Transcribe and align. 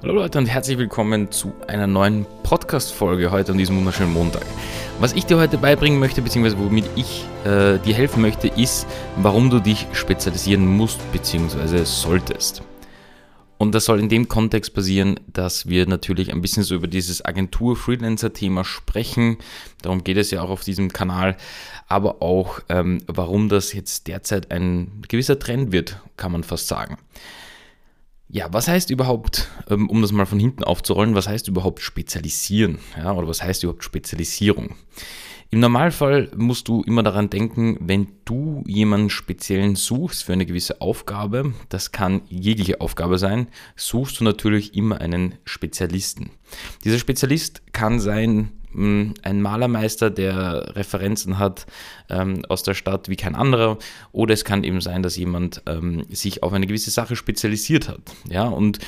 Hallo 0.00 0.14
Leute 0.14 0.38
und 0.38 0.46
herzlich 0.46 0.78
willkommen 0.78 1.32
zu 1.32 1.52
einer 1.66 1.88
neuen 1.88 2.24
Podcast-Folge 2.44 3.32
heute 3.32 3.50
an 3.50 3.58
diesem 3.58 3.78
wunderschönen 3.78 4.12
Montag. 4.12 4.46
Was 5.00 5.12
ich 5.12 5.26
dir 5.26 5.38
heute 5.38 5.58
beibringen 5.58 5.98
möchte, 5.98 6.22
beziehungsweise 6.22 6.56
womit 6.56 6.84
ich 6.94 7.24
äh, 7.44 7.78
dir 7.78 7.94
helfen 7.94 8.22
möchte, 8.22 8.46
ist, 8.46 8.86
warum 9.16 9.50
du 9.50 9.58
dich 9.58 9.88
spezialisieren 9.94 10.64
musst, 10.64 11.00
beziehungsweise 11.10 11.84
solltest. 11.84 12.62
Und 13.58 13.74
das 13.74 13.86
soll 13.86 13.98
in 13.98 14.08
dem 14.08 14.28
Kontext 14.28 14.72
passieren, 14.72 15.18
dass 15.26 15.66
wir 15.66 15.88
natürlich 15.88 16.32
ein 16.32 16.42
bisschen 16.42 16.62
so 16.62 16.76
über 16.76 16.86
dieses 16.86 17.24
Agentur-Freelancer-Thema 17.24 18.64
sprechen. 18.64 19.38
Darum 19.82 20.04
geht 20.04 20.16
es 20.16 20.30
ja 20.30 20.42
auch 20.42 20.50
auf 20.50 20.62
diesem 20.62 20.92
Kanal. 20.92 21.36
Aber 21.88 22.22
auch, 22.22 22.60
ähm, 22.68 23.02
warum 23.08 23.48
das 23.48 23.72
jetzt 23.72 24.06
derzeit 24.06 24.52
ein 24.52 25.02
gewisser 25.08 25.40
Trend 25.40 25.72
wird, 25.72 26.00
kann 26.16 26.30
man 26.30 26.44
fast 26.44 26.68
sagen. 26.68 26.98
Ja, 28.30 28.52
was 28.52 28.68
heißt 28.68 28.90
überhaupt, 28.90 29.48
ähm, 29.70 29.88
um 29.88 30.02
das 30.02 30.12
mal 30.12 30.26
von 30.26 30.38
hinten 30.38 30.62
aufzurollen, 30.62 31.14
was 31.14 31.28
heißt 31.28 31.48
überhaupt 31.48 31.80
spezialisieren? 31.80 32.78
Ja, 32.96 33.12
oder 33.12 33.26
was 33.26 33.42
heißt 33.42 33.62
überhaupt 33.62 33.84
Spezialisierung? 33.84 34.74
Im 35.50 35.60
Normalfall 35.60 36.30
musst 36.36 36.68
du 36.68 36.82
immer 36.82 37.02
daran 37.02 37.30
denken, 37.30 37.78
wenn 37.80 38.08
du 38.26 38.62
jemanden 38.66 39.08
speziellen 39.08 39.76
suchst 39.76 40.24
für 40.24 40.34
eine 40.34 40.44
gewisse 40.44 40.82
Aufgabe, 40.82 41.54
das 41.70 41.90
kann 41.90 42.20
jegliche 42.28 42.82
Aufgabe 42.82 43.16
sein, 43.16 43.48
suchst 43.74 44.20
du 44.20 44.24
natürlich 44.24 44.74
immer 44.74 45.00
einen 45.00 45.36
Spezialisten. 45.44 46.30
Dieser 46.84 46.98
Spezialist 46.98 47.62
kann 47.72 47.98
sein 47.98 48.52
hm, 48.72 49.14
ein 49.22 49.40
Malermeister, 49.40 50.10
der 50.10 50.76
Referenzen 50.76 51.38
hat 51.38 51.64
ähm, 52.10 52.44
aus 52.46 52.62
der 52.62 52.74
Stadt 52.74 53.08
wie 53.08 53.16
kein 53.16 53.34
anderer, 53.34 53.78
oder 54.12 54.34
es 54.34 54.44
kann 54.44 54.64
eben 54.64 54.82
sein, 54.82 55.02
dass 55.02 55.16
jemand 55.16 55.62
ähm, 55.64 56.04
sich 56.10 56.42
auf 56.42 56.52
eine 56.52 56.66
gewisse 56.66 56.90
Sache 56.90 57.16
spezialisiert 57.16 57.88
hat. 57.88 58.02
Ja, 58.28 58.44
und 58.44 58.80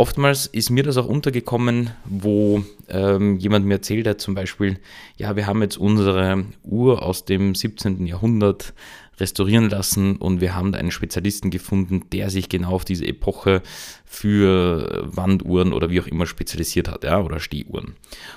Oftmals 0.00 0.46
ist 0.46 0.70
mir 0.70 0.84
das 0.84 0.96
auch 0.96 1.08
untergekommen, 1.08 1.90
wo 2.04 2.64
ähm, 2.88 3.36
jemand 3.38 3.66
mir 3.66 3.74
erzählt 3.74 4.06
hat, 4.06 4.20
zum 4.20 4.36
Beispiel, 4.36 4.78
ja, 5.16 5.34
wir 5.34 5.48
haben 5.48 5.60
jetzt 5.60 5.76
unsere 5.76 6.44
Uhr 6.62 7.02
aus 7.02 7.24
dem 7.24 7.56
17. 7.56 8.06
Jahrhundert 8.06 8.74
restaurieren 9.18 9.68
lassen 9.68 10.14
und 10.14 10.40
wir 10.40 10.54
haben 10.54 10.72
einen 10.74 10.92
Spezialisten 10.92 11.50
gefunden, 11.50 12.04
der 12.12 12.30
sich 12.30 12.48
genau 12.48 12.70
auf 12.70 12.84
diese 12.84 13.08
Epoche 13.08 13.60
für 14.04 15.04
Wanduhren 15.12 15.72
oder 15.72 15.90
wie 15.90 16.00
auch 16.00 16.06
immer 16.06 16.26
spezialisiert 16.26 16.88
hat, 16.88 17.02
ja, 17.02 17.20
oder 17.20 17.40
Stehuhren. 17.40 17.96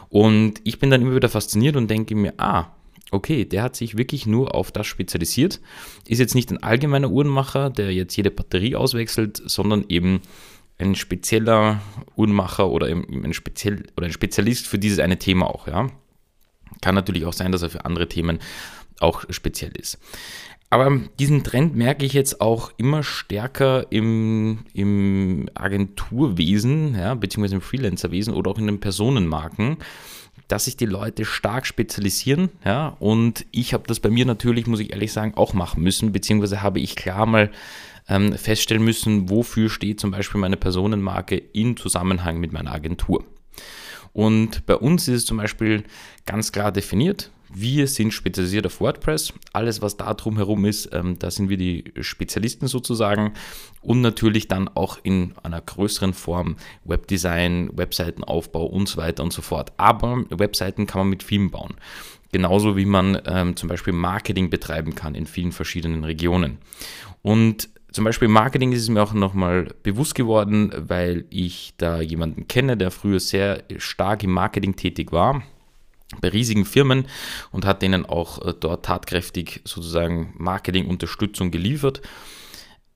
Und 0.10 0.62
ich 0.64 0.80
bin 0.80 0.90
dann 0.90 1.04
immer 1.04 1.16
wieder 1.16 1.30
fasziniert 1.30 1.76
und 1.76 1.92
denke 1.92 2.16
mir, 2.16 2.34
ah, 2.38 2.72
okay, 3.12 3.46
der 3.46 3.62
hat 3.62 3.76
sich 3.76 3.98
wirklich 3.98 4.26
nur 4.26 4.56
auf 4.56 4.72
das 4.72 4.88
spezialisiert, 4.88 5.62
ist 6.08 6.18
jetzt 6.18 6.34
nicht 6.34 6.50
ein 6.50 6.64
allgemeiner 6.64 7.12
Uhrenmacher, 7.12 7.70
der 7.70 7.94
jetzt 7.94 8.16
jede 8.16 8.32
Batterie 8.32 8.76
auswechselt, 8.76 9.40
sondern 9.46 9.86
eben 9.90 10.22
ein 10.82 10.96
spezieller 10.96 11.82
Uhrmacher 12.16 12.70
oder 12.70 12.88
ein, 12.88 13.34
speziell, 13.34 13.84
oder 13.96 14.08
ein 14.08 14.14
Spezialist 14.14 14.68
für 14.68 14.80
dieses 14.80 15.00
eine 15.00 15.18
Thema 15.18 15.48
auch, 15.48 15.68
ja. 15.68 15.88
Kann 16.82 16.96
natürlich 16.96 17.26
auch 17.26 17.34
sein, 17.34 17.52
dass 17.52 17.62
er 17.62 17.70
für 17.70 17.86
andere 17.86 18.08
Themen 18.08 18.40
auch 19.00 19.24
speziell 19.30 19.72
ist. 19.78 20.00
Aber 20.70 21.02
diesen 21.20 21.44
Trend 21.44 21.76
merke 21.76 22.06
ich 22.06 22.14
jetzt 22.14 22.40
auch 22.40 22.72
immer 22.78 23.04
stärker 23.04 23.92
im, 23.92 24.60
im 24.74 25.50
Agenturwesen, 25.54 26.96
ja, 26.96 27.14
beziehungsweise 27.14 27.56
im 27.56 27.62
Freelancerwesen 27.62 28.34
oder 28.34 28.52
auch 28.52 28.58
in 28.58 28.68
den 28.68 28.80
Personenmarken, 28.80 29.78
dass 30.52 30.66
sich 30.66 30.76
die 30.76 30.86
Leute 30.86 31.24
stark 31.24 31.66
spezialisieren. 31.66 32.50
Ja, 32.66 32.98
und 33.00 33.46
ich 33.52 33.74
habe 33.74 33.84
das 33.88 34.02
bei 34.02 34.10
mir 34.10 34.26
natürlich, 34.26 34.68
muss 34.68 34.82
ich 34.82 34.92
ehrlich 34.92 35.14
sagen, 35.14 35.34
auch 35.36 35.54
machen 35.54 35.82
müssen, 35.82 36.12
beziehungsweise 36.12 36.62
habe 36.62 36.82
ich 36.82 36.98
klar 36.98 37.26
mal 37.26 37.52
ähm, 38.10 38.34
feststellen 38.34 38.84
müssen, 38.84 39.30
wofür 39.30 39.70
steht 39.70 40.02
zum 40.02 40.12
Beispiel 40.12 40.42
meine 40.42 40.58
Personenmarke 40.58 41.38
in 41.38 41.78
Zusammenhang 41.78 42.40
mit 42.40 42.52
meiner 42.52 42.74
Agentur. 42.74 43.24
Und 44.12 44.66
bei 44.66 44.76
uns 44.76 45.08
ist 45.08 45.16
es 45.16 45.26
zum 45.26 45.38
Beispiel 45.38 45.84
ganz 46.26 46.52
klar 46.52 46.74
definiert, 46.74 47.32
wir 47.54 47.88
sind 47.88 48.14
spezialisiert 48.14 48.66
auf 48.66 48.80
WordPress. 48.80 49.34
Alles, 49.54 49.82
was 49.82 49.98
da 49.98 50.14
drumherum 50.14 50.66
ist, 50.66 50.90
ähm, 50.94 51.18
da 51.20 51.32
sind 51.32 51.50
wir 51.50 51.58
die 51.58 51.84
Spezialisten 52.02 52.68
sozusagen. 52.68 53.34
Und 53.82 54.02
natürlich 54.02 54.48
dann 54.48 54.70
auch 54.70 55.00
in 55.04 55.34
einer 55.44 55.62
größeren 55.62 56.14
Form 56.14 56.56
Webdesign, 56.86 57.70
Webseitenaufbau 57.74 58.66
und 58.66 58.88
so 58.88 58.98
weiter 58.98 59.24
und 59.24 59.34
so 59.34 59.42
fort. 59.42 59.74
Aber 59.78 60.24
Webseiten 60.30 60.88
kann 60.88 61.00
man 61.00 61.10
mit 61.10 61.24
vielen 61.24 61.52
bauen. 61.52 61.76
Genauso 62.32 62.78
wie 62.78 62.86
man 62.86 63.22
ähm, 63.26 63.56
zum 63.56 63.68
Beispiel 63.68 63.94
Marketing 63.94 64.50
betreiben 64.50 64.96
kann 64.96 65.16
in 65.16 65.26
vielen 65.26 65.52
verschiedenen 65.52 66.04
Regionen. 66.04 66.60
Und 67.22 67.70
zum 67.92 68.06
Beispiel 68.06 68.30
Marketing 68.30 68.72
ist 68.72 68.84
es 68.84 68.90
mir 68.90 69.04
auch 69.04 69.12
nochmal 69.14 69.68
bewusst 69.84 70.16
geworden, 70.16 70.72
weil 70.78 71.26
ich 71.30 71.74
da 71.76 72.00
jemanden 72.00 72.48
kenne, 72.48 72.78
der 72.78 72.90
früher 72.90 73.20
sehr 73.20 73.64
stark 73.78 74.24
im 74.24 74.32
Marketing 74.32 74.78
tätig 74.78 75.12
war 75.12 75.44
bei 76.20 76.30
riesigen 76.30 76.66
Firmen 76.66 77.06
und 77.52 77.66
hat 77.66 77.82
denen 77.82 78.06
auch 78.06 78.46
äh, 78.46 78.54
dort 78.60 78.86
tatkräftig 78.86 79.62
sozusagen 79.64 80.34
Marketingunterstützung 80.38 81.52
geliefert. 81.52 82.02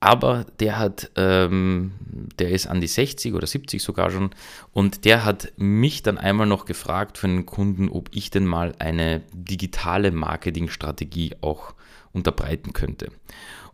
Aber 0.01 0.45
der 0.59 0.77
hat, 0.77 1.11
ähm, 1.15 1.93
der 2.37 2.51
ist 2.51 2.67
an 2.67 2.81
die 2.81 2.87
60 2.87 3.33
oder 3.33 3.47
70 3.47 3.81
sogar 3.81 4.11
schon 4.11 4.31
und 4.71 5.05
der 5.05 5.25
hat 5.25 5.53
mich 5.57 6.03
dann 6.03 6.17
einmal 6.17 6.45
noch 6.45 6.65
gefragt 6.65 7.17
für 7.17 7.27
einen 7.27 7.45
Kunden, 7.45 7.89
ob 7.89 8.09
ich 8.11 8.29
denn 8.29 8.45
mal 8.45 8.75
eine 8.77 9.23
digitale 9.33 10.11
Marketingstrategie 10.11 11.35
auch 11.41 11.73
unterbreiten 12.11 12.73
könnte. 12.73 13.11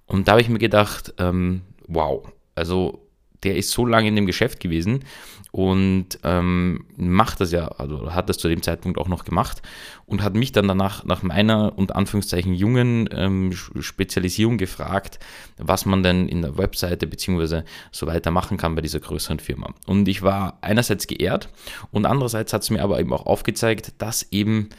Und 0.05 0.27
da 0.27 0.33
habe 0.33 0.41
ich 0.41 0.49
mir 0.49 0.59
gedacht, 0.59 1.13
ähm, 1.17 1.63
wow, 1.87 2.25
also 2.55 3.10
der 3.43 3.55
ist 3.55 3.71
so 3.71 3.85
lange 3.85 4.07
in 4.07 4.15
dem 4.15 4.25
Geschäft 4.25 4.59
gewesen 4.59 5.03
und 5.51 6.19
ähm, 6.23 6.85
macht 6.95 7.41
das 7.41 7.51
ja, 7.51 7.67
also 7.67 8.13
hat 8.13 8.29
das 8.29 8.37
zu 8.37 8.47
dem 8.47 8.61
Zeitpunkt 8.61 8.97
auch 8.97 9.09
noch 9.09 9.25
gemacht 9.25 9.61
und 10.05 10.23
hat 10.23 10.33
mich 10.33 10.53
dann 10.53 10.67
danach 10.67 11.03
nach 11.03 11.23
meiner 11.23 11.77
und 11.77 11.93
Anführungszeichen 11.93 12.53
jungen 12.53 13.09
ähm, 13.11 13.51
Spezialisierung 13.51 14.57
gefragt, 14.57 15.19
was 15.57 15.85
man 15.85 16.03
denn 16.03 16.29
in 16.29 16.41
der 16.41 16.57
Webseite 16.57 17.05
beziehungsweise 17.05 17.65
so 17.91 18.07
weiter 18.07 18.31
machen 18.31 18.57
kann 18.57 18.75
bei 18.75 18.81
dieser 18.81 19.01
größeren 19.01 19.39
Firma. 19.39 19.73
Und 19.87 20.07
ich 20.07 20.21
war 20.21 20.57
einerseits 20.61 21.07
geehrt 21.07 21.49
und 21.91 22.05
andererseits 22.05 22.53
hat 22.53 22.61
es 22.61 22.69
mir 22.69 22.81
aber 22.81 22.99
eben 22.99 23.11
auch 23.11 23.25
aufgezeigt, 23.25 23.93
dass 23.97 24.31
eben 24.31 24.69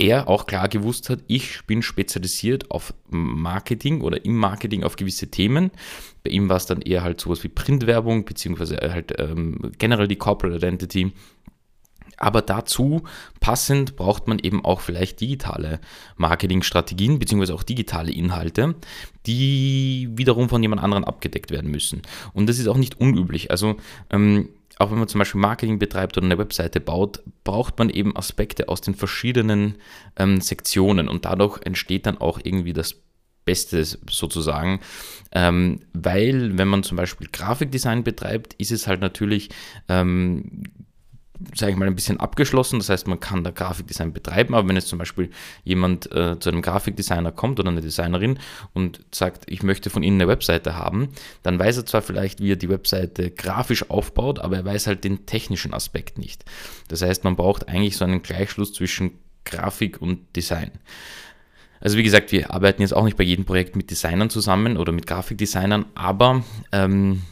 er 0.00 0.28
auch 0.28 0.46
klar 0.46 0.68
gewusst 0.68 1.10
hat, 1.10 1.20
ich 1.26 1.64
bin 1.66 1.82
spezialisiert 1.82 2.70
auf 2.70 2.94
Marketing 3.10 4.00
oder 4.00 4.24
im 4.24 4.36
Marketing 4.36 4.82
auf 4.82 4.96
gewisse 4.96 5.30
Themen. 5.30 5.70
Bei 6.24 6.30
ihm 6.30 6.48
war 6.48 6.56
es 6.56 6.66
dann 6.66 6.80
eher 6.80 7.02
halt 7.02 7.20
sowas 7.20 7.44
wie 7.44 7.48
Printwerbung, 7.48 8.24
beziehungsweise 8.24 8.76
halt 8.76 9.14
ähm, 9.18 9.72
generell 9.78 10.08
die 10.08 10.16
Corporate 10.16 10.56
Identity. 10.56 11.12
Aber 12.16 12.42
dazu 12.42 13.02
passend 13.40 13.96
braucht 13.96 14.28
man 14.28 14.38
eben 14.38 14.62
auch 14.64 14.80
vielleicht 14.80 15.20
digitale 15.20 15.80
Marketingstrategien 16.16 17.18
beziehungsweise 17.18 17.54
auch 17.54 17.62
digitale 17.62 18.12
Inhalte, 18.12 18.74
die 19.26 20.08
wiederum 20.12 20.48
von 20.50 20.62
jemand 20.62 20.82
anderem 20.82 21.04
abgedeckt 21.04 21.50
werden 21.50 21.70
müssen. 21.70 22.02
Und 22.34 22.48
das 22.48 22.58
ist 22.58 22.68
auch 22.68 22.76
nicht 22.76 23.00
unüblich. 23.00 23.50
Also 23.50 23.76
ähm, 24.10 24.50
auch 24.80 24.90
wenn 24.90 24.98
man 24.98 25.08
zum 25.08 25.18
Beispiel 25.18 25.40
Marketing 25.40 25.78
betreibt 25.78 26.16
oder 26.16 26.24
eine 26.24 26.38
Webseite 26.38 26.80
baut, 26.80 27.22
braucht 27.44 27.78
man 27.78 27.90
eben 27.90 28.16
Aspekte 28.16 28.68
aus 28.68 28.80
den 28.80 28.94
verschiedenen 28.94 29.76
ähm, 30.16 30.40
Sektionen 30.40 31.08
und 31.08 31.26
dadurch 31.26 31.60
entsteht 31.66 32.06
dann 32.06 32.18
auch 32.18 32.40
irgendwie 32.42 32.72
das 32.72 32.96
Beste 33.44 33.84
sozusagen, 33.84 34.80
ähm, 35.32 35.80
weil 35.92 36.56
wenn 36.56 36.68
man 36.68 36.82
zum 36.82 36.96
Beispiel 36.96 37.28
Grafikdesign 37.30 38.04
betreibt, 38.04 38.54
ist 38.54 38.72
es 38.72 38.86
halt 38.86 39.00
natürlich 39.02 39.50
ähm, 39.88 40.62
sage 41.54 41.72
ich 41.72 41.78
mal, 41.78 41.86
ein 41.86 41.94
bisschen 41.94 42.20
abgeschlossen. 42.20 42.78
Das 42.78 42.88
heißt, 42.88 43.06
man 43.06 43.20
kann 43.20 43.44
da 43.44 43.50
Grafikdesign 43.50 44.12
betreiben, 44.12 44.54
aber 44.54 44.68
wenn 44.68 44.76
jetzt 44.76 44.88
zum 44.88 44.98
Beispiel 44.98 45.30
jemand 45.64 46.10
äh, 46.12 46.38
zu 46.38 46.50
einem 46.50 46.62
Grafikdesigner 46.62 47.32
kommt 47.32 47.60
oder 47.60 47.70
eine 47.70 47.80
Designerin 47.80 48.38
und 48.72 49.00
sagt, 49.12 49.44
ich 49.46 49.62
möchte 49.62 49.90
von 49.90 50.02
Ihnen 50.02 50.20
eine 50.20 50.28
Webseite 50.28 50.76
haben, 50.76 51.08
dann 51.42 51.58
weiß 51.58 51.78
er 51.78 51.86
zwar 51.86 52.02
vielleicht, 52.02 52.40
wie 52.40 52.52
er 52.52 52.56
die 52.56 52.68
Webseite 52.68 53.30
grafisch 53.30 53.88
aufbaut, 53.90 54.38
aber 54.38 54.56
er 54.56 54.64
weiß 54.64 54.86
halt 54.86 55.04
den 55.04 55.26
technischen 55.26 55.74
Aspekt 55.74 56.18
nicht. 56.18 56.44
Das 56.88 57.02
heißt, 57.02 57.24
man 57.24 57.36
braucht 57.36 57.68
eigentlich 57.68 57.96
so 57.96 58.04
einen 58.04 58.22
Gleichschluss 58.22 58.72
zwischen 58.72 59.12
Grafik 59.44 60.00
und 60.00 60.36
Design. 60.36 60.70
Also 61.80 61.96
wie 61.96 62.02
gesagt, 62.02 62.30
wir 62.30 62.52
arbeiten 62.52 62.82
jetzt 62.82 62.92
auch 62.92 63.04
nicht 63.04 63.16
bei 63.16 63.24
jedem 63.24 63.46
Projekt 63.46 63.74
mit 63.74 63.90
Designern 63.90 64.28
zusammen 64.28 64.76
oder 64.76 64.92
mit 64.92 65.06
Grafikdesignern, 65.06 65.86
aber 65.94 66.44
ähm, 66.72 67.22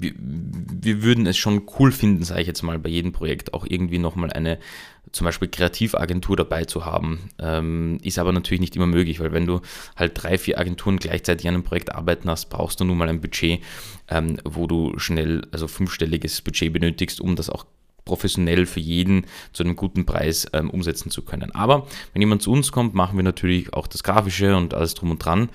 wir, 0.00 0.12
wir 0.16 1.02
würden 1.02 1.26
es 1.26 1.36
schon 1.36 1.62
cool 1.78 1.92
finden, 1.92 2.24
sage 2.24 2.42
ich 2.42 2.46
jetzt 2.46 2.62
mal, 2.62 2.78
bei 2.78 2.88
jedem 2.88 3.12
Projekt 3.12 3.52
auch 3.52 3.66
irgendwie 3.68 3.98
nochmal 3.98 4.30
eine 4.32 4.58
zum 5.10 5.26
Beispiel 5.26 5.48
Kreativagentur 5.48 6.36
dabei 6.36 6.64
zu 6.64 6.84
haben. 6.86 7.28
Ähm, 7.38 7.98
ist 8.02 8.18
aber 8.18 8.32
natürlich 8.32 8.60
nicht 8.60 8.76
immer 8.76 8.86
möglich, 8.86 9.20
weil 9.20 9.32
wenn 9.32 9.46
du 9.46 9.60
halt 9.96 10.12
drei, 10.14 10.38
vier 10.38 10.58
Agenturen 10.58 10.96
gleichzeitig 10.96 11.46
an 11.46 11.54
einem 11.54 11.64
Projekt 11.64 11.94
arbeiten 11.94 12.30
hast, 12.30 12.46
brauchst 12.46 12.80
du 12.80 12.84
nun 12.84 12.96
mal 12.96 13.08
ein 13.08 13.20
Budget, 13.20 13.60
ähm, 14.08 14.38
wo 14.44 14.66
du 14.66 14.98
schnell, 14.98 15.46
also 15.52 15.68
fünfstelliges 15.68 16.40
Budget 16.40 16.72
benötigst, 16.72 17.20
um 17.20 17.36
das 17.36 17.50
auch 17.50 17.66
professionell 18.04 18.66
für 18.66 18.80
jeden 18.80 19.26
zu 19.52 19.62
einem 19.62 19.76
guten 19.76 20.06
Preis 20.06 20.46
ähm, 20.52 20.70
umsetzen 20.70 21.10
zu 21.10 21.22
können. 21.22 21.52
Aber 21.52 21.86
wenn 22.12 22.22
jemand 22.22 22.42
zu 22.42 22.50
uns 22.50 22.72
kommt, 22.72 22.94
machen 22.94 23.16
wir 23.16 23.22
natürlich 23.22 23.72
auch 23.74 23.86
das 23.86 24.02
Grafische 24.02 24.56
und 24.56 24.74
alles 24.74 24.94
drum 24.94 25.10
und 25.10 25.24
dran. 25.24 25.50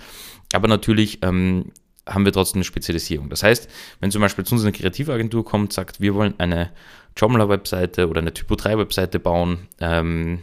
Aber 0.53 0.67
natürlich 0.67 1.19
ähm, 1.23 1.71
haben 2.07 2.25
wir 2.25 2.31
trotzdem 2.31 2.59
eine 2.59 2.63
Spezialisierung. 2.65 3.29
Das 3.29 3.43
heißt, 3.43 3.69
wenn 3.99 4.11
zum 4.11 4.21
Beispiel 4.21 4.45
zu 4.45 4.55
uns 4.55 4.63
eine 4.63 4.71
Kreativagentur 4.71 5.45
kommt, 5.45 5.73
sagt, 5.73 6.01
wir 6.01 6.15
wollen 6.15 6.33
eine 6.37 6.71
Joomla-Webseite 7.15 8.07
oder 8.07 8.21
eine 8.21 8.31
Typo3-Webseite 8.31 9.19
bauen, 9.19 9.67
ähm, 9.79 10.39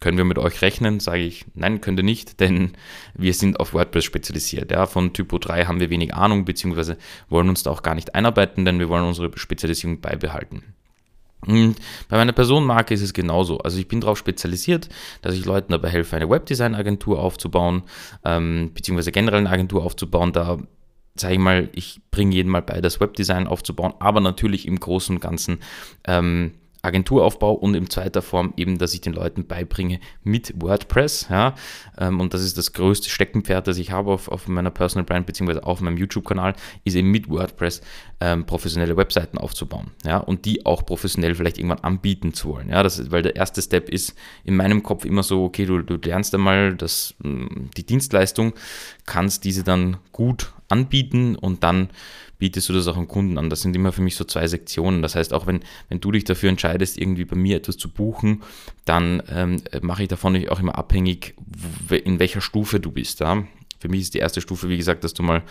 können 0.00 0.16
wir 0.16 0.24
mit 0.24 0.38
euch 0.38 0.62
rechnen? 0.62 0.98
Sage 0.98 1.20
ich, 1.20 1.44
nein, 1.54 1.82
könnt 1.82 2.00
ihr 2.00 2.04
nicht, 2.04 2.40
denn 2.40 2.72
wir 3.14 3.34
sind 3.34 3.60
auf 3.60 3.74
WordPress 3.74 4.04
spezialisiert. 4.04 4.70
Ja, 4.70 4.86
von 4.86 5.12
Typo 5.12 5.38
3 5.38 5.66
haben 5.66 5.78
wir 5.78 5.90
wenig 5.90 6.14
Ahnung, 6.14 6.46
beziehungsweise 6.46 6.96
wollen 7.28 7.50
uns 7.50 7.62
da 7.62 7.70
auch 7.70 7.82
gar 7.82 7.94
nicht 7.94 8.14
einarbeiten, 8.14 8.64
denn 8.64 8.78
wir 8.78 8.88
wollen 8.88 9.04
unsere 9.04 9.30
Spezialisierung 9.36 10.00
beibehalten. 10.00 10.74
Und 11.46 11.76
bei 12.08 12.16
meiner 12.16 12.32
Personenmarke 12.32 12.94
ist 12.94 13.02
es 13.02 13.12
genauso. 13.12 13.58
Also 13.58 13.78
ich 13.78 13.88
bin 13.88 14.00
darauf 14.00 14.18
spezialisiert, 14.18 14.88
dass 15.22 15.34
ich 15.34 15.44
Leuten 15.44 15.72
dabei 15.72 15.88
helfe, 15.88 16.16
eine 16.16 16.28
Webdesign-Agentur 16.28 17.18
aufzubauen, 17.18 17.82
ähm, 18.24 18.72
beziehungsweise 18.74 19.12
generell 19.12 19.40
eine 19.40 19.50
Agentur 19.50 19.84
aufzubauen. 19.84 20.32
Da 20.32 20.58
sage 21.20 21.34
ich 21.34 21.40
mal, 21.40 21.68
ich 21.72 22.00
bringe 22.10 22.34
jeden 22.34 22.50
mal 22.50 22.62
bei, 22.62 22.80
das 22.80 23.00
Webdesign 23.00 23.46
aufzubauen, 23.46 23.94
aber 23.98 24.20
natürlich 24.20 24.66
im 24.66 24.80
Großen 24.80 25.16
und 25.16 25.20
Ganzen 25.20 25.60
ähm, 26.06 26.52
Agenturaufbau 26.82 27.52
und 27.52 27.74
in 27.74 27.90
zweiter 27.90 28.22
Form 28.22 28.54
eben, 28.56 28.78
dass 28.78 28.94
ich 28.94 29.00
den 29.00 29.12
Leuten 29.12 29.46
beibringe 29.46 30.00
mit 30.22 30.54
WordPress. 30.60 31.26
Ja, 31.30 31.54
ähm, 31.98 32.20
und 32.20 32.32
das 32.32 32.42
ist 32.42 32.56
das 32.56 32.72
größte 32.72 33.10
Steckenpferd, 33.10 33.66
das 33.66 33.78
ich 33.78 33.90
habe 33.90 34.10
auf, 34.12 34.28
auf 34.28 34.48
meiner 34.48 34.70
Personal 34.70 35.04
Brand 35.04 35.26
beziehungsweise 35.26 35.64
auf 35.64 35.80
meinem 35.80 35.98
YouTube-Kanal, 35.98 36.54
ist 36.84 36.94
eben 36.94 37.10
mit 37.10 37.28
WordPress 37.28 37.82
ähm, 38.20 38.46
professionelle 38.46 38.96
Webseiten 38.96 39.38
aufzubauen. 39.38 39.90
Ja, 40.04 40.18
und 40.18 40.44
die 40.44 40.64
auch 40.64 40.86
professionell 40.86 41.34
vielleicht 41.34 41.58
irgendwann 41.58 41.80
anbieten 41.80 42.32
zu 42.32 42.50
wollen. 42.50 42.70
Ja, 42.70 42.82
das 42.82 42.98
ist, 42.98 43.10
weil 43.10 43.22
der 43.22 43.36
erste 43.36 43.60
Step 43.60 43.88
ist 43.88 44.14
in 44.44 44.56
meinem 44.56 44.82
Kopf 44.82 45.04
immer 45.04 45.22
so, 45.22 45.44
okay, 45.44 45.66
du, 45.66 45.82
du 45.82 45.96
lernst 45.96 46.34
einmal 46.34 46.74
das, 46.74 47.14
die 47.22 47.84
Dienstleistung, 47.84 48.54
kannst 49.04 49.44
diese 49.44 49.64
dann 49.64 49.98
gut 50.12 50.52
anbieten 50.70 51.36
und 51.36 51.62
dann 51.62 51.90
bietest 52.38 52.68
du 52.68 52.72
das 52.72 52.88
auch 52.88 52.96
an 52.96 53.06
Kunden 53.06 53.38
an. 53.38 53.50
Das 53.50 53.60
sind 53.60 53.76
immer 53.76 53.92
für 53.92 54.02
mich 54.02 54.16
so 54.16 54.24
zwei 54.24 54.46
Sektionen. 54.46 55.02
Das 55.02 55.14
heißt, 55.14 55.32
auch 55.32 55.46
wenn, 55.46 55.60
wenn 55.88 56.00
du 56.00 56.10
dich 56.10 56.24
dafür 56.24 56.48
entscheidest, 56.48 56.98
irgendwie 56.98 57.24
bei 57.24 57.36
mir 57.36 57.56
etwas 57.56 57.76
zu 57.76 57.88
buchen, 57.90 58.42
dann 58.84 59.22
ähm, 59.30 59.62
mache 59.82 60.02
ich 60.02 60.08
davon 60.08 60.48
auch 60.48 60.58
immer 60.58 60.76
abhängig, 60.76 61.34
in 61.90 62.18
welcher 62.18 62.40
Stufe 62.40 62.80
du 62.80 62.90
bist. 62.90 63.20
Ja? 63.20 63.44
Für 63.80 63.88
mich 63.88 64.02
ist 64.02 64.14
die 64.14 64.18
erste 64.18 64.42
Stufe, 64.42 64.68
wie 64.68 64.76
gesagt, 64.76 65.04
dass 65.04 65.14
du 65.14 65.22
mal 65.22 65.42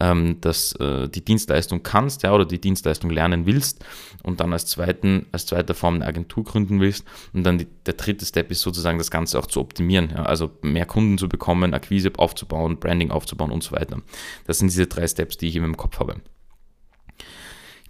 ähm, 0.00 0.38
das, 0.40 0.72
äh, 0.72 1.08
die 1.08 1.24
Dienstleistung 1.24 1.84
kannst 1.84 2.24
ja, 2.24 2.34
oder 2.34 2.44
die 2.44 2.60
Dienstleistung 2.60 3.10
lernen 3.10 3.46
willst 3.46 3.84
und 4.24 4.40
dann 4.40 4.52
als, 4.52 4.66
zweiten, 4.66 5.26
als 5.30 5.46
zweiter 5.46 5.72
Form 5.72 5.94
eine 5.94 6.06
Agentur 6.06 6.42
gründen 6.42 6.80
willst. 6.80 7.04
Und 7.32 7.44
dann 7.44 7.58
die, 7.58 7.68
der 7.86 7.94
dritte 7.94 8.26
Step 8.26 8.50
ist 8.50 8.62
sozusagen 8.62 8.98
das 8.98 9.12
Ganze 9.12 9.38
auch 9.38 9.46
zu 9.46 9.60
optimieren. 9.60 10.10
Ja, 10.10 10.24
also 10.24 10.50
mehr 10.62 10.84
Kunden 10.84 11.16
zu 11.16 11.28
bekommen, 11.28 11.74
Akquise 11.74 12.10
aufzubauen, 12.16 12.78
Branding 12.80 13.12
aufzubauen 13.12 13.52
und 13.52 13.62
so 13.62 13.70
weiter. 13.72 14.02
Das 14.46 14.58
sind 14.58 14.72
diese 14.72 14.88
drei 14.88 15.06
Steps, 15.06 15.36
die 15.36 15.46
ich 15.46 15.54
in 15.54 15.62
meinem 15.62 15.76
Kopf 15.76 16.00
habe. 16.00 16.16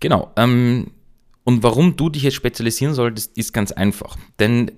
Genau. 0.00 0.30
Ähm, 0.36 0.90
und 1.44 1.62
warum 1.62 1.96
du 1.96 2.10
dich 2.10 2.24
jetzt 2.24 2.34
spezialisieren 2.34 2.92
solltest, 2.92 3.38
ist 3.38 3.54
ganz 3.54 3.72
einfach. 3.72 4.16
Denn 4.38 4.72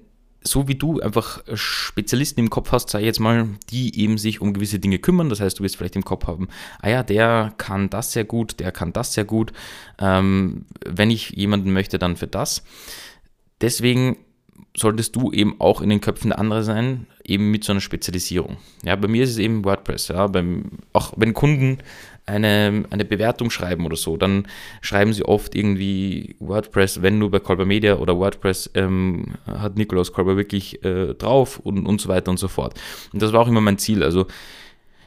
so 0.51 0.69
wie 0.69 0.75
du 0.75 1.01
einfach 1.01 1.43
Spezialisten 1.55 2.41
im 2.41 2.51
Kopf 2.51 2.73
hast, 2.73 2.91
sei 2.91 3.05
jetzt 3.05 3.21
mal, 3.21 3.49
die 3.71 4.01
eben 4.01 4.19
sich 4.19 4.41
um 4.41 4.53
gewisse 4.53 4.79
Dinge 4.79 4.99
kümmern. 4.99 5.29
Das 5.29 5.41
heißt, 5.41 5.59
du 5.59 5.65
wirst 5.65 5.77
vielleicht 5.77 5.97
im 5.97 6.05
Kopf 6.05 6.27
haben, 6.27 6.49
ah 6.81 6.89
ja, 6.89 7.03
der 7.03 7.53
kann 7.59 7.91
das 7.91 8.13
sehr 8.13 8.25
gut, 8.25 8.61
der 8.61 8.73
kann 8.73 8.93
das 8.93 9.15
sehr 9.15 9.25
gut. 9.25 9.53
Ähm, 9.99 10.65
wenn 10.85 11.11
ich 11.11 11.31
jemanden 11.31 11.73
möchte, 11.73 11.99
dann 11.99 12.17
für 12.17 12.27
das. 12.27 12.63
Deswegen 13.61 14.17
solltest 14.77 15.17
du 15.17 15.33
eben 15.33 15.61
auch 15.61 15.81
in 15.81 15.89
den 15.89 16.01
Köpfen 16.01 16.31
der 16.31 16.39
anderen 16.39 16.63
sein, 16.63 17.07
eben 17.25 17.51
mit 17.51 17.65
so 17.65 17.73
einer 17.73 17.81
Spezialisierung. 17.81 18.59
Ja, 18.85 18.97
bei 18.97 19.09
mir 19.09 19.25
ist 19.25 19.31
es 19.31 19.39
eben 19.39 19.65
WordPress. 19.65 20.09
Ja, 20.09 20.27
beim, 20.27 20.71
auch 20.93 21.13
wenn 21.17 21.35
Kunden 21.35 21.79
eine, 22.29 22.85
eine 22.91 23.05
Bewertung 23.05 23.51
schreiben 23.51 23.87
oder 23.87 23.97
so, 23.97 24.17
dann 24.17 24.47
schreiben 24.81 25.13
sie 25.13 25.25
oft 25.25 25.55
irgendwie 25.55 26.37
WordPress, 26.39 27.03
wenn 27.03 27.19
nur 27.19 27.31
bei 27.31 27.41
Kolber 27.41 27.65
Media 27.65 27.97
oder 27.97 28.19
WordPress 28.19 28.71
ähm, 28.75 29.35
hat 29.47 29.77
Nikolaus 29.77 30.13
Kolber 30.13 30.37
wirklich 30.37 30.85
äh, 30.85 31.15
drauf 31.15 31.59
und, 31.59 31.87
und 31.87 32.01
so 32.01 32.09
weiter 32.09 32.31
und 32.31 32.39
so 32.39 32.49
fort. 32.49 32.79
Und 33.13 33.23
das 33.23 33.33
war 33.33 33.41
auch 33.41 33.49
immer 33.49 33.61
mein 33.61 33.79
Ziel. 33.79 34.03
Also 34.03 34.27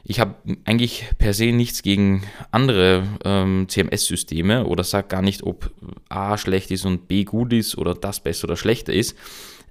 ich 0.04 0.18
habe 0.18 0.34
eigentlich 0.64 1.06
per 1.18 1.32
se 1.32 1.52
nichts 1.52 1.82
gegen 1.82 2.24
andere 2.50 3.06
ähm, 3.24 3.66
CMS-Systeme 3.68 4.66
oder 4.66 4.82
sage 4.82 5.08
gar 5.08 5.22
nicht, 5.22 5.44
ob 5.44 5.70
A 6.08 6.36
schlecht 6.36 6.70
ist 6.70 6.84
und 6.84 7.06
B 7.06 7.24
gut 7.24 7.52
ist 7.52 7.78
oder 7.78 7.94
das 7.94 8.20
besser 8.20 8.44
oder 8.44 8.56
schlechter 8.56 8.92
ist. 8.92 9.16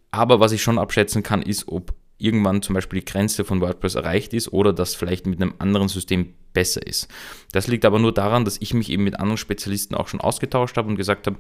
Aber 0.10 0.40
was 0.40 0.52
ich 0.52 0.62
schon 0.62 0.80
abschätzen 0.80 1.24
kann, 1.24 1.42
ist, 1.42 1.68
ob 1.68 1.94
irgendwann 2.22 2.62
zum 2.62 2.76
Beispiel 2.76 3.00
die 3.00 3.06
Grenze 3.06 3.44
von 3.44 3.62
WordPress 3.62 3.96
erreicht 3.96 4.34
ist 4.34 4.52
oder 4.54 4.74
das 4.74 4.96
vielleicht 4.96 5.26
mit 5.26 5.42
einem 5.42 5.56
anderen 5.60 5.88
System 5.88 6.34
besser 6.54 6.86
ist. 6.86 7.08
Das 7.52 7.68
liegt 7.68 7.86
aber 7.86 8.00
nur 8.00 8.14
daran, 8.14 8.46
dass 8.46 8.58
ich 8.60 8.74
mich 8.74 8.90
eben 8.90 9.04
mit 9.04 9.20
anderen 9.20 9.38
Spezialisten 9.38 9.96
auch 9.96 10.08
schon 10.08 10.22
ausgetauscht 10.22 10.78
habe 10.78 10.90
und 10.90 10.96
gesagt 10.96 11.28
habe, 11.28 11.38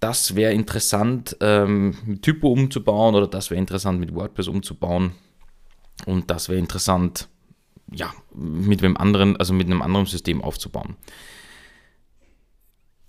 das 0.00 0.34
wäre 0.34 0.52
interessant 0.52 1.36
ähm, 1.40 1.96
mit 2.04 2.22
Typo 2.22 2.48
umzubauen 2.48 3.14
oder 3.14 3.26
das 3.26 3.50
wäre 3.50 3.58
interessant 3.58 4.00
mit 4.00 4.14
WordPress 4.14 4.48
umzubauen 4.48 5.12
und 6.06 6.30
das 6.30 6.48
wäre 6.48 6.58
interessant 6.58 7.28
ja, 7.90 8.12
mit 8.34 8.82
einem 8.82 8.96
anderen, 8.96 9.36
also 9.36 9.54
mit 9.54 9.66
einem 9.66 9.82
anderen 9.82 10.06
System 10.06 10.42
aufzubauen. 10.42 10.96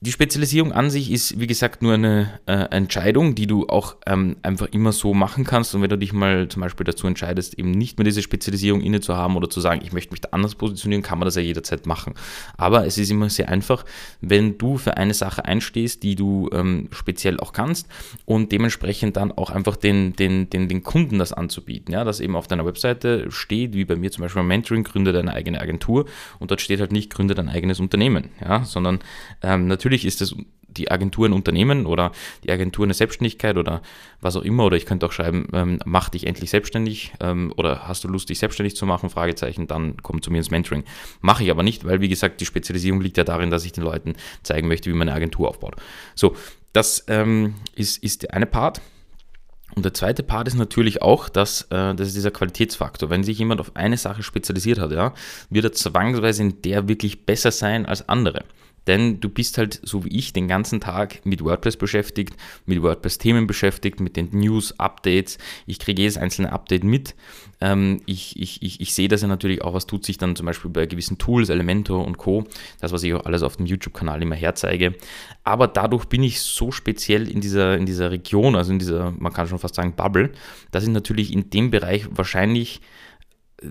Die 0.02 0.12
Spezialisierung 0.12 0.74
an 0.74 0.90
sich 0.90 1.10
ist, 1.10 1.40
wie 1.40 1.48
gesagt, 1.48 1.82
nur 1.82 1.94
eine 1.94 2.40
äh, 2.48 2.52
Entscheidung, 2.70 3.34
die 3.34 3.48
du 3.48 3.68
auch 3.68 3.96
ähm, 4.06 4.36
einfach 4.44 4.68
immer 4.68 4.92
so 4.92 5.14
machen 5.14 5.46
kannst. 5.46 5.74
Und 5.74 5.82
wenn 5.82 5.90
du 5.90 5.98
dich 5.98 6.12
mal 6.12 6.50
zum 6.50 6.62
Beispiel 6.62 6.84
dazu 6.84 7.08
entscheidest, 7.08 7.58
eben 7.58 7.72
nicht 7.72 7.98
mehr 7.98 8.04
diese 8.04 8.22
Spezialisierung 8.22 8.82
inne 8.82 9.00
zu 9.00 9.16
haben 9.16 9.38
oder 9.38 9.50
zu 9.50 9.62
sagen, 9.62 9.80
ich 9.86 9.94
möchte 9.94 10.12
mich 10.12 10.20
da 10.20 10.30
anders 10.34 10.56
positionieren, 10.56 11.02
kann 11.02 11.18
man 11.18 11.26
das 11.26 11.36
ja 11.36 11.42
jederzeit 11.42 11.86
machen. 11.86 12.14
Aber 12.58 12.86
es 12.86 12.98
ist 12.98 13.10
immer 13.10 13.30
sehr 13.30 13.48
einfach, 13.48 13.86
wenn 14.20 14.58
du 14.58 14.78
für 14.78 14.98
eine 14.98 15.14
Sache 15.14 15.46
einstehst, 15.46 16.04
die 16.04 16.16
du 16.16 16.50
ähm, 16.52 16.90
speziell 16.92 17.40
auch 17.40 17.54
kannst 17.54 17.88
und 18.26 18.52
dementsprechend 18.52 19.16
dann 19.16 19.32
auch 19.32 19.50
einfach 19.50 19.78
den, 19.78 20.14
den, 20.14 20.50
den, 20.50 20.68
den 20.68 20.84
Kunden 20.84 21.20
das 21.20 21.32
anzubieten. 21.32 21.94
Ja, 21.94 22.04
dass 22.04 22.20
eben 22.20 22.36
auf 22.36 22.48
deiner 22.48 22.66
Webseite 22.66 23.32
steht, 23.32 23.74
wie 23.74 23.86
bei 23.86 23.96
mir 23.96 24.12
zum 24.12 24.24
Beispiel 24.24 24.44
Mentoring, 24.44 24.84
gründe 24.84 25.14
deine 25.14 25.34
eigene 25.34 25.62
Agentur 25.62 26.06
und 26.40 26.52
dort 26.52 26.60
steht 26.60 26.82
halt 26.82 26.92
nicht, 26.92 27.14
gründe 27.14 27.34
dein 27.34 27.48
eigenes 27.48 27.80
Unternehmen, 27.80 28.30
ja, 28.42 28.66
sondern 28.66 29.00
ähm, 29.42 29.68
natürlich 29.68 29.85
natürlich 29.86 30.06
ist 30.06 30.22
es 30.24 30.36
die 30.68 30.90
Agentur 30.90 31.28
ein 31.28 31.34
Unternehmen 31.34 31.86
oder 31.86 32.12
die 32.44 32.52
Agentur 32.52 32.86
eine 32.86 32.96
Selbstständigkeit 32.96 33.56
oder 33.56 33.84
was 34.20 34.36
auch 34.36 34.42
immer. 34.42 34.66
Oder 34.66 34.78
ich 34.78 34.88
könnte 34.88 35.06
auch 35.06 35.12
schreiben, 35.12 35.48
ähm, 35.54 35.80
mach 35.86 36.10
dich 36.10 36.26
endlich 36.26 36.50
selbstständig 36.50 37.14
ähm, 37.20 37.54
oder 37.56 37.88
hast 37.88 38.04
du 38.04 38.08
Lust, 38.08 38.30
dich 38.30 38.40
selbstständig 38.40 38.76
zu 38.76 38.88
machen? 38.88 39.12
Fragezeichen, 39.12 39.68
dann 39.68 39.98
komm 40.02 40.24
zu 40.24 40.32
mir 40.32 40.40
ins 40.40 40.50
Mentoring. 40.50 40.84
Mache 41.22 41.44
ich 41.44 41.52
aber 41.52 41.62
nicht, 41.62 41.86
weil 41.86 42.02
wie 42.02 42.10
gesagt, 42.10 42.42
die 42.42 42.46
Spezialisierung 42.46 43.00
liegt 43.00 43.18
ja 43.18 43.24
darin, 43.24 43.52
dass 43.52 43.64
ich 43.64 43.74
den 43.74 43.84
Leuten 43.84 44.16
zeigen 44.42 44.68
möchte, 44.68 44.90
wie 44.90 44.96
man 44.96 45.08
eine 45.08 45.16
Agentur 45.16 45.50
aufbaut. 45.50 45.76
So, 46.16 46.36
das 46.74 47.06
ähm, 47.08 47.54
ist, 47.76 48.04
ist 48.04 48.24
der 48.24 48.34
eine 48.34 48.48
Part. 48.48 48.82
Und 49.76 49.86
der 49.86 49.94
zweite 49.94 50.24
Part 50.24 50.48
ist 50.48 50.56
natürlich 50.56 51.04
auch, 51.04 51.30
dass 51.30 51.64
äh, 51.64 51.94
das 51.94 52.08
ist 52.08 52.16
dieser 52.16 52.32
Qualitätsfaktor. 52.32 53.12
Wenn 53.12 53.24
sich 53.24 53.38
jemand 53.38 53.62
auf 53.62 53.76
eine 53.76 53.98
Sache 53.98 54.24
spezialisiert 54.24 54.80
hat, 54.80 54.92
ja, 54.92 55.14
wird 55.50 55.66
er 55.66 55.74
zwangsweise 55.74 56.42
in 56.42 56.62
der 56.64 56.88
wirklich 56.88 57.26
besser 57.26 57.52
sein 57.52 57.86
als 57.86 58.10
andere. 58.10 58.46
Denn 58.88 59.20
du 59.20 59.30
bist 59.30 59.58
halt, 59.58 59.80
so 59.84 60.06
wie 60.06 60.10
ich, 60.10 60.34
den 60.34 60.48
ganzen 60.48 60.80
Tag 60.80 61.26
mit 61.26 61.44
WordPress 61.44 61.78
beschäftigt, 61.78 62.36
mit 62.66 62.82
WordPress-Themen 62.82 63.48
beschäftigt, 63.48 64.00
mit 64.00 64.16
den 64.16 64.30
News, 64.32 64.80
Updates. 64.80 65.38
Ich 65.66 65.80
kriege 65.80 66.02
jedes 66.02 66.18
einzelne 66.18 66.52
Update 66.52 66.84
mit. 66.84 67.16
Ähm, 67.62 68.02
ich, 68.06 68.40
ich, 68.40 68.62
ich, 68.62 68.82
ich 68.82 68.94
sehe 68.94 69.08
das 69.08 69.22
ja 69.22 69.28
natürlich 69.28 69.64
auch, 69.64 69.74
was 69.74 69.88
tut 69.88 70.06
sich 70.06 70.18
dann 70.18 70.36
zum 70.36 70.46
Beispiel 70.46 70.72
bei 70.72 70.86
gewissen 70.86 71.18
Tools, 71.18 71.50
Elementor 71.50 72.06
und 72.06 72.18
Co. 72.18 72.46
Das, 72.80 72.92
was 72.92 73.04
ich 73.04 73.14
auch 73.14 73.26
alles 73.26 73.44
auf 73.44 73.58
dem 73.58 73.66
YouTube-Kanal 73.66 74.22
immer 74.22 74.36
herzeige. 74.36 74.96
Aber 75.44 75.68
dadurch 75.68 76.06
bin 76.06 76.24
ich 76.24 76.42
so 76.42 76.72
speziell 76.72 77.30
in 77.30 77.42
dieser, 77.42 77.78
in 77.78 77.86
dieser 77.86 78.12
Region, 78.12 78.56
also 78.56 78.72
in 78.72 78.80
dieser, 78.80 79.12
man 79.12 79.34
kann 79.34 79.48
schon 79.48 79.60
fast 79.60 79.76
sagen, 79.76 79.96
Bubble, 79.96 80.32
dass 80.72 80.84
ich 80.84 80.90
natürlich 80.90 81.34
in 81.34 81.50
dem 81.50 81.72
Bereich 81.72 82.08
wahrscheinlich 82.12 82.82
äh, 83.62 83.68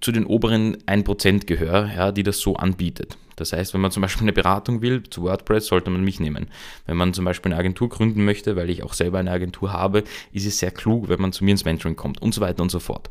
zu 0.00 0.12
den 0.12 0.26
oberen 0.26 0.76
1% 0.84 1.46
gehöre, 1.46 1.90
ja, 1.94 2.12
die 2.12 2.22
das 2.22 2.38
so 2.38 2.56
anbietet. 2.56 3.16
Das 3.36 3.52
heißt, 3.52 3.74
wenn 3.74 3.82
man 3.82 3.90
zum 3.90 4.00
Beispiel 4.00 4.24
eine 4.24 4.32
Beratung 4.32 4.80
will 4.80 5.02
zu 5.02 5.22
WordPress, 5.22 5.66
sollte 5.66 5.90
man 5.90 6.02
mich 6.02 6.20
nehmen. 6.20 6.48
Wenn 6.86 6.96
man 6.96 7.12
zum 7.12 7.24
Beispiel 7.24 7.52
eine 7.52 7.58
Agentur 7.58 7.90
gründen 7.90 8.24
möchte, 8.24 8.56
weil 8.56 8.70
ich 8.70 8.82
auch 8.82 8.94
selber 8.94 9.18
eine 9.18 9.30
Agentur 9.30 9.72
habe, 9.72 10.04
ist 10.32 10.46
es 10.46 10.58
sehr 10.58 10.70
klug, 10.70 11.08
wenn 11.08 11.20
man 11.20 11.32
zu 11.32 11.44
mir 11.44 11.50
ins 11.50 11.66
Mentoring 11.66 11.96
kommt 11.96 12.20
und 12.20 12.32
so 12.32 12.40
weiter 12.40 12.62
und 12.62 12.70
so 12.70 12.80
fort. 12.80 13.10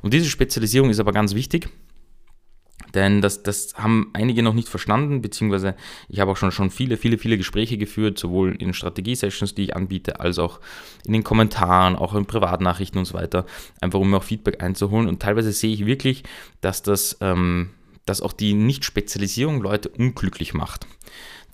Und 0.00 0.14
diese 0.14 0.30
Spezialisierung 0.30 0.88
ist 0.88 0.98
aber 0.98 1.12
ganz 1.12 1.34
wichtig. 1.34 1.68
Denn 2.94 3.20
das, 3.20 3.42
das 3.42 3.74
haben 3.74 4.10
einige 4.12 4.42
noch 4.42 4.54
nicht 4.54 4.68
verstanden, 4.68 5.22
beziehungsweise 5.22 5.74
ich 6.08 6.20
habe 6.20 6.30
auch 6.30 6.36
schon, 6.36 6.52
schon 6.52 6.70
viele, 6.70 6.96
viele, 6.96 7.18
viele 7.18 7.36
Gespräche 7.36 7.78
geführt, 7.78 8.18
sowohl 8.18 8.56
in 8.56 8.74
Strategie-Sessions, 8.74 9.54
die 9.54 9.64
ich 9.64 9.76
anbiete, 9.76 10.20
als 10.20 10.38
auch 10.38 10.60
in 11.04 11.12
den 11.12 11.24
Kommentaren, 11.24 11.96
auch 11.96 12.14
in 12.14 12.26
Privatnachrichten 12.26 12.98
und 12.98 13.04
so 13.04 13.14
weiter, 13.14 13.46
einfach 13.80 14.00
um 14.00 14.10
mir 14.10 14.18
auch 14.18 14.22
Feedback 14.22 14.62
einzuholen. 14.62 15.08
Und 15.08 15.20
teilweise 15.20 15.52
sehe 15.52 15.72
ich 15.72 15.86
wirklich, 15.86 16.22
dass 16.60 16.82
das 16.82 17.18
ähm, 17.20 17.70
dass 18.06 18.22
auch 18.22 18.32
die 18.32 18.54
Nicht-Spezialisierung 18.54 19.60
Leute 19.60 19.90
unglücklich 19.90 20.54
macht. 20.54 20.86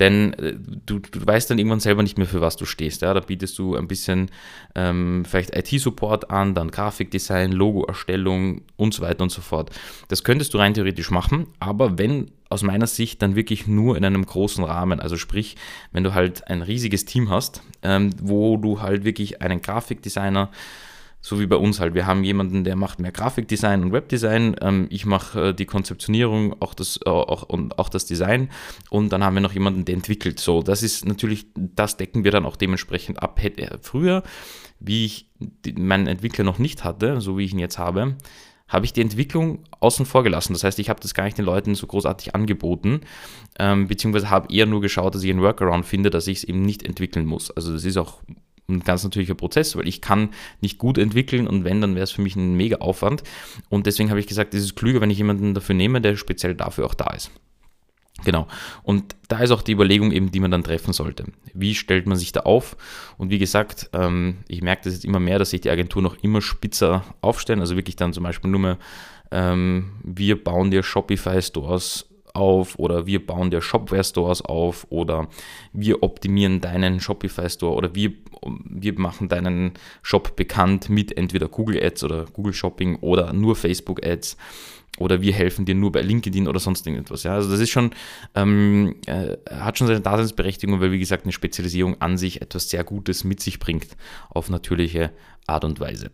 Denn 0.03 0.33
äh, 0.33 0.55
du, 0.85 0.99
du 0.99 1.25
weißt 1.25 1.49
dann 1.49 1.59
irgendwann 1.59 1.79
selber 1.79 2.03
nicht 2.03 2.19
mehr, 2.19 2.27
für 2.27 2.41
was 2.41 2.57
du 2.57 2.65
stehst. 2.65 3.03
Ja? 3.03 3.15
Da 3.15 3.21
bietest 3.21 3.57
du 3.57 3.77
ein 3.77 3.87
bisschen 3.87 4.33
ähm, 4.75 5.25
vielleicht 5.25 5.57
IT-Support 5.57 6.29
an, 6.29 6.57
dann 6.57 6.73
Grafikdesign, 6.73 7.53
Logo-Erstellung 7.53 8.63
und 8.75 8.95
so 8.95 9.03
weiter 9.03 9.23
und 9.23 9.31
so 9.31 9.43
fort. 9.43 9.71
Das 10.09 10.25
könntest 10.25 10.55
du 10.55 10.59
rein 10.59 10.75
theoretisch 10.75 11.13
machen, 11.13 11.47
aber 11.61 11.99
wenn 11.99 12.33
aus 12.49 12.65
meiner 12.65 12.89
Sicht 12.89 13.23
dann 13.23 13.37
wirklich 13.37 13.69
nur 13.69 13.97
in 13.97 14.05
einem 14.05 14.27
großen 14.27 14.65
Rahmen. 14.65 14.99
Also 14.99 15.17
sprich, 15.17 15.55
wenn 15.93 16.03
du 16.03 16.15
halt 16.15 16.49
ein 16.49 16.63
riesiges 16.63 17.05
Team 17.05 17.31
hast, 17.31 17.63
ähm, 17.83 18.11
wo 18.21 18.57
du 18.57 18.83
halt 18.83 19.05
wirklich 19.05 19.41
einen 19.41 19.63
Grafikdesigner 19.63 20.51
so 21.23 21.39
wie 21.39 21.47
bei 21.47 21.57
uns 21.57 21.79
halt. 21.81 21.95
Wir 21.95 22.07
haben 22.07 22.25
jemanden, 22.25 22.65
der 22.65 22.75
macht 22.75 22.99
mehr 22.99 23.13
Grafikdesign 23.13 23.85
und 23.85 23.93
Webdesign. 23.93 24.57
Ähm, 24.61 24.89
ich 24.91 25.07
mache 25.07 25.49
äh, 25.49 25.55
die 25.55 25.67
Konzeptionierung 25.67 26.61
auch 26.61 26.75
das, 26.75 26.99
äh, 27.07 27.09
auch, 27.09 27.45
und 27.45 27.79
auch 27.79 27.89
das 27.89 28.05
Design. 28.05 28.51
Und 28.91 29.11
dann 29.11 29.25
haben 29.25 29.35
wir 29.35 29.41
noch 29.41 29.53
jemanden, 29.53 29.85
der 29.85 29.95
entwickelt. 29.95 30.41
So, 30.41 30.63
das 30.63 30.83
ist 30.83 31.07
natürlich, 31.07 31.47
das 31.55 31.97
decken 31.97 32.25
wir 32.25 32.33
dann 32.33 32.45
auch 32.45 32.57
dementsprechend 32.57 33.23
ab. 33.23 33.41
Hätte 33.41 33.79
früher, 33.83 34.25
wie 34.81 35.05
ich 35.05 35.31
meinen 35.79 36.09
Entwickler 36.09 36.45
noch 36.45 36.59
nicht 36.59 36.83
hatte, 36.83 37.21
so 37.21 37.39
wie 37.39 37.45
ich 37.45 37.53
ihn 37.53 37.61
jetzt 37.61 37.79
habe, 37.79 38.17
habe 38.67 38.85
ich 38.85 38.93
die 38.93 39.03
Entwicklung 39.03 39.63
außen 39.79 40.07
vor 40.07 40.25
gelassen. 40.25 40.55
Das 40.55 40.65
heißt, 40.65 40.79
ich 40.81 40.89
habe 40.89 41.01
das 41.01 41.15
gar 41.15 41.25
nicht 41.25 41.39
den 41.39 41.45
Leuten 41.45 41.75
so 41.77 41.87
großartig 41.87 42.35
angeboten, 42.35 43.03
ähm, 43.59 43.87
beziehungsweise 43.87 44.31
habe 44.31 44.53
eher 44.53 44.67
nur 44.67 44.81
geschaut, 44.81 45.15
dass 45.15 45.23
ich 45.23 45.31
einen 45.31 45.43
Workaround 45.43 45.85
finde, 45.85 46.11
dass 46.11 46.27
ich 46.27 46.39
es 46.39 46.45
eben 46.45 46.63
nicht 46.63 46.83
entwickeln 46.83 47.27
muss. 47.27 47.51
Also 47.51 47.73
das 47.73 47.85
ist 47.85 47.99
auch 47.99 48.23
ein 48.69 48.81
ganz 48.81 49.05
natürlicher 49.05 49.35
Prozess, 49.35 49.77
weil 49.77 49.89
ich 49.89 50.01
kann 50.01 50.31
nicht 50.61 50.79
gut 50.79 50.99
entwickeln 50.99 51.47
und 51.47 51.65
wenn, 51.65 51.81
dann 51.81 51.95
wäre 51.95 52.05
es 52.05 52.13
für 52.13 52.23
mich 52.23 52.37
ein 52.37 52.55
mega 52.55 52.77
Aufwand. 52.77 53.23
Und 53.69 53.87
deswegen 53.87 54.11
habe 54.11 54.21
ich 54.21 54.27
gesagt, 54.27 54.55
es 54.55 54.63
ist 54.63 54.77
klüger, 54.77 55.01
wenn 55.01 55.11
ich 55.11 55.19
jemanden 55.19 55.55
dafür 55.55 55.75
nehme, 55.75 56.01
der 56.01 56.17
speziell 56.17 56.55
dafür 56.55 56.87
auch 56.87 56.95
da 56.95 57.13
ist. 57.13 57.31
Genau. 58.25 58.47
Und 58.83 59.17
da 59.29 59.39
ist 59.41 59.51
auch 59.51 59.63
die 59.63 59.73
Überlegung 59.73 60.13
eben, 60.13 60.31
die 60.31 60.41
man 60.41 60.51
dann 60.51 60.63
treffen 60.63 60.93
sollte. 60.93 61.25
Wie 61.55 61.75
stellt 61.75 62.07
man 62.07 62.17
sich 62.17 62.31
da 62.31 62.41
auf? 62.41 62.77
Und 63.17 63.31
wie 63.31 63.39
gesagt, 63.39 63.91
ähm, 63.95 64.39
ich 64.49 64.63
merke 64.63 64.85
das 64.85 64.95
jetzt 64.95 65.05
immer 65.05 65.19
mehr, 65.19 65.39
dass 65.39 65.51
sich 65.51 65.63
die 65.63 65.71
Agentur 65.71 66.03
noch 66.03 66.23
immer 66.23 66.41
spitzer 66.41 67.05
aufstellen. 67.21 67.61
Also 67.61 67.77
wirklich 67.77 67.97
dann 67.97 68.13
zum 68.13 68.23
Beispiel 68.23 68.51
nur 68.51 68.61
mehr, 68.61 68.79
ähm, 69.31 69.93
wir 70.05 70.43
bauen 70.43 70.71
dir 70.71 70.83
Shopify-Stores 70.83 72.12
auf 72.35 72.79
oder 72.79 73.07
wir 73.07 73.25
bauen 73.25 73.51
dir 73.51 73.63
Shopware-Stores 73.63 74.43
auf 74.43 74.87
oder 74.91 75.29
wir 75.73 76.03
optimieren 76.03 76.61
deinen 76.61 77.01
Shopify-Store 77.01 77.75
oder 77.75 77.95
wir, 77.95 78.13
wir 78.65 78.99
machen 78.99 79.29
deinen 79.29 79.73
Shop 80.03 80.37
bekannt 80.37 80.89
mit 80.89 81.17
entweder 81.17 81.49
Google 81.49 81.83
Ads 81.83 82.05
oder 82.05 82.25
Google 82.33 82.55
Shopping 82.55 82.97
oder 82.97 83.33
nur 83.33 83.57
Facebook 83.57 84.05
Ads 84.05 84.37
oder 84.99 85.23
wir 85.23 85.33
helfen 85.33 85.65
dir 85.65 85.75
nur 85.75 85.91
bei 85.91 86.03
LinkedIn 86.03 86.47
oder 86.47 86.61
sonst 86.61 86.87
irgendetwas. 86.87 87.23
Ja, 87.23 87.35
also 87.35 87.51
das 87.51 87.61
ist 87.61 87.71
schon, 87.71 87.93
ähm, 88.35 88.97
äh, 89.07 89.37
hat 89.51 89.79
schon 89.79 89.87
seine 89.87 90.01
Daseinsberechtigung, 90.01 90.81
weil 90.81 90.93
wie 90.93 90.99
gesagt 90.99 91.25
eine 91.25 91.33
Spezialisierung 91.33 92.01
an 92.01 92.19
sich 92.19 92.43
etwas 92.43 92.69
sehr 92.69 92.85
Gutes 92.85 93.25
mit 93.25 93.41
sich 93.41 93.59
bringt 93.59 93.97
auf 94.29 94.51
natürliche 94.51 95.11
Art 95.47 95.65
und 95.65 95.81
Weise. 95.81 96.11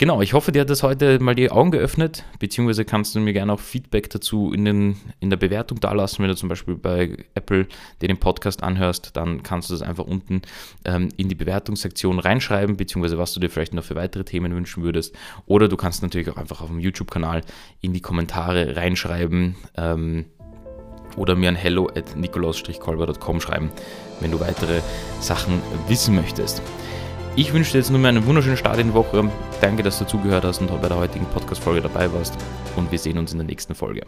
Genau, 0.00 0.22
ich 0.22 0.32
hoffe, 0.32 0.50
dir 0.50 0.62
hat 0.62 0.70
das 0.70 0.82
heute 0.82 1.18
mal 1.18 1.34
die 1.34 1.50
Augen 1.50 1.72
geöffnet, 1.72 2.24
beziehungsweise 2.38 2.86
kannst 2.86 3.14
du 3.14 3.20
mir 3.20 3.34
gerne 3.34 3.52
auch 3.52 3.60
Feedback 3.60 4.08
dazu 4.08 4.50
in, 4.50 4.64
den, 4.64 4.96
in 5.20 5.28
der 5.28 5.36
Bewertung 5.36 5.78
dalassen. 5.78 6.22
Wenn 6.22 6.30
du 6.30 6.36
zum 6.36 6.48
Beispiel 6.48 6.74
bei 6.74 7.18
Apple 7.34 7.66
dir 8.00 8.08
den 8.08 8.16
Podcast 8.16 8.62
anhörst, 8.62 9.14
dann 9.14 9.42
kannst 9.42 9.68
du 9.68 9.74
das 9.74 9.82
einfach 9.82 10.04
unten 10.04 10.40
ähm, 10.86 11.10
in 11.18 11.28
die 11.28 11.34
Bewertungssektion 11.34 12.18
reinschreiben, 12.18 12.78
beziehungsweise 12.78 13.18
was 13.18 13.34
du 13.34 13.40
dir 13.40 13.50
vielleicht 13.50 13.74
noch 13.74 13.84
für 13.84 13.94
weitere 13.94 14.24
Themen 14.24 14.54
wünschen 14.54 14.82
würdest. 14.82 15.14
Oder 15.44 15.68
du 15.68 15.76
kannst 15.76 16.02
natürlich 16.02 16.30
auch 16.30 16.38
einfach 16.38 16.62
auf 16.62 16.68
dem 16.68 16.80
YouTube-Kanal 16.80 17.42
in 17.82 17.92
die 17.92 18.00
Kommentare 18.00 18.76
reinschreiben. 18.76 19.56
Ähm, 19.76 20.24
oder 21.18 21.36
mir 21.36 21.50
an 21.50 21.56
hello 21.56 21.90
at 21.94 22.16
nikolaus-kolber.com 22.16 23.42
schreiben, 23.42 23.70
wenn 24.20 24.30
du 24.30 24.40
weitere 24.40 24.80
Sachen 25.20 25.60
wissen 25.88 26.14
möchtest. 26.14 26.62
Ich 27.40 27.54
wünsche 27.54 27.72
dir 27.72 27.78
jetzt 27.78 27.88
nur 27.88 27.98
mehr 27.98 28.10
einen 28.10 28.26
wunderschönen 28.26 28.58
Start 28.58 28.78
in 28.80 28.88
die 28.88 28.92
Woche. 28.92 29.26
Danke, 29.62 29.82
dass 29.82 29.98
du 29.98 30.04
zugehört 30.04 30.44
hast 30.44 30.60
und 30.60 30.68
bei 30.82 30.88
der 30.88 30.98
heutigen 30.98 31.24
Podcast-Folge 31.24 31.80
dabei 31.80 32.12
warst. 32.12 32.36
Und 32.76 32.92
wir 32.92 32.98
sehen 32.98 33.16
uns 33.16 33.32
in 33.32 33.38
der 33.38 33.46
nächsten 33.46 33.74
Folge. 33.74 34.02